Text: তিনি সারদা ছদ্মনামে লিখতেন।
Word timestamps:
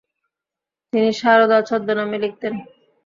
তিনি 0.93 1.09
সারদা 1.19 1.57
ছদ্মনামে 1.69 2.17
লিখতেন। 2.23 2.53